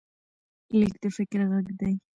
لیک 0.79 0.93
د 1.03 1.05
فکر 1.17 1.39
غږ 1.51 1.67
دی. 1.79 1.93